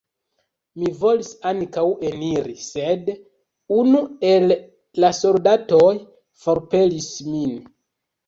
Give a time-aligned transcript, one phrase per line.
[0.83, 3.11] Mi volis ankaŭ eniri, sed
[3.77, 4.55] unu el
[5.05, 5.93] la soldatoj
[6.47, 7.55] forpelis min.